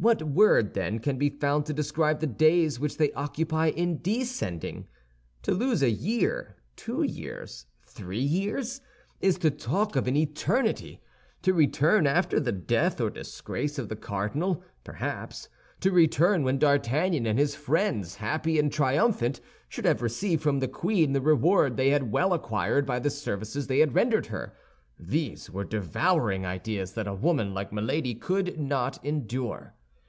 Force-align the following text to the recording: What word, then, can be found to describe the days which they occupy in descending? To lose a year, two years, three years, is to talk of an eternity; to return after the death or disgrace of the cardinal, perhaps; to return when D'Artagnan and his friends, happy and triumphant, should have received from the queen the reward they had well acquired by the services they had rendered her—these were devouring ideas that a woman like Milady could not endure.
What 0.00 0.22
word, 0.22 0.74
then, 0.74 1.00
can 1.00 1.18
be 1.18 1.28
found 1.28 1.66
to 1.66 1.72
describe 1.72 2.20
the 2.20 2.28
days 2.28 2.78
which 2.78 2.98
they 2.98 3.10
occupy 3.14 3.70
in 3.70 4.00
descending? 4.00 4.86
To 5.42 5.50
lose 5.50 5.82
a 5.82 5.90
year, 5.90 6.54
two 6.76 7.02
years, 7.02 7.66
three 7.84 8.20
years, 8.20 8.80
is 9.20 9.38
to 9.38 9.50
talk 9.50 9.96
of 9.96 10.06
an 10.06 10.14
eternity; 10.16 11.00
to 11.42 11.52
return 11.52 12.06
after 12.06 12.38
the 12.38 12.52
death 12.52 13.00
or 13.00 13.10
disgrace 13.10 13.76
of 13.76 13.88
the 13.88 13.96
cardinal, 13.96 14.62
perhaps; 14.84 15.48
to 15.80 15.90
return 15.90 16.44
when 16.44 16.58
D'Artagnan 16.60 17.26
and 17.26 17.36
his 17.36 17.56
friends, 17.56 18.14
happy 18.14 18.56
and 18.56 18.72
triumphant, 18.72 19.40
should 19.68 19.84
have 19.84 20.00
received 20.00 20.44
from 20.44 20.60
the 20.60 20.68
queen 20.68 21.12
the 21.12 21.20
reward 21.20 21.76
they 21.76 21.90
had 21.90 22.12
well 22.12 22.32
acquired 22.32 22.86
by 22.86 23.00
the 23.00 23.10
services 23.10 23.66
they 23.66 23.80
had 23.80 23.96
rendered 23.96 24.26
her—these 24.26 25.50
were 25.50 25.64
devouring 25.64 26.46
ideas 26.46 26.92
that 26.92 27.08
a 27.08 27.14
woman 27.14 27.52
like 27.52 27.72
Milady 27.72 28.14
could 28.14 28.60
not 28.60 29.04
endure. 29.04 29.74